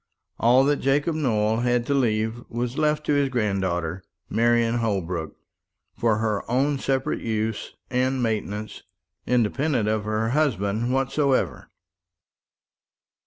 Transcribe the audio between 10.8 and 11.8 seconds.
whatsoever.